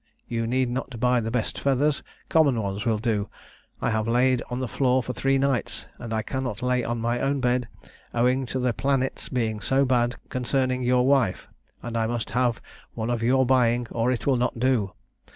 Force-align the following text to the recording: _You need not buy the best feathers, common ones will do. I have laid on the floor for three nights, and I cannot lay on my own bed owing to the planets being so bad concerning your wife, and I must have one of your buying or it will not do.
_You 0.27 0.47
need 0.47 0.67
not 0.71 0.99
buy 0.99 1.19
the 1.19 1.29
best 1.29 1.59
feathers, 1.59 2.01
common 2.27 2.59
ones 2.59 2.87
will 2.87 2.97
do. 2.97 3.29
I 3.83 3.91
have 3.91 4.07
laid 4.07 4.41
on 4.49 4.59
the 4.59 4.67
floor 4.67 5.03
for 5.03 5.13
three 5.13 5.37
nights, 5.37 5.85
and 5.99 6.11
I 6.11 6.23
cannot 6.23 6.63
lay 6.63 6.83
on 6.83 6.99
my 6.99 7.19
own 7.19 7.39
bed 7.39 7.67
owing 8.11 8.47
to 8.47 8.57
the 8.57 8.73
planets 8.73 9.29
being 9.29 9.59
so 9.59 9.85
bad 9.85 10.15
concerning 10.29 10.81
your 10.81 11.05
wife, 11.05 11.49
and 11.83 11.95
I 11.95 12.07
must 12.07 12.31
have 12.31 12.59
one 12.95 13.11
of 13.11 13.21
your 13.21 13.45
buying 13.45 13.85
or 13.91 14.09
it 14.11 14.25
will 14.25 14.37
not 14.37 14.57
do. 14.59 14.93